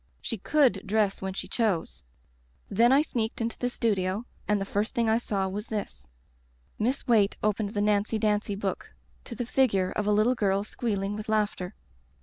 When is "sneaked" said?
3.03-3.39